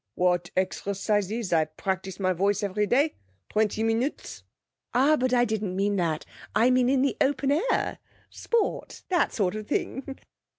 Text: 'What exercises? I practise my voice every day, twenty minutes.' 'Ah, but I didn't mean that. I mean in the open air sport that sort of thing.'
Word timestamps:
'What 0.15 0.49
exercises? 0.57 1.53
I 1.53 1.65
practise 1.65 2.19
my 2.19 2.33
voice 2.33 2.63
every 2.63 2.87
day, 2.87 3.13
twenty 3.49 3.83
minutes.' 3.83 4.41
'Ah, 4.95 5.15
but 5.15 5.31
I 5.31 5.45
didn't 5.45 5.75
mean 5.75 5.95
that. 5.97 6.25
I 6.55 6.71
mean 6.71 6.89
in 6.89 7.03
the 7.03 7.17
open 7.21 7.51
air 7.51 7.99
sport 8.31 9.03
that 9.09 9.31
sort 9.31 9.53
of 9.55 9.67
thing.' 9.67 10.17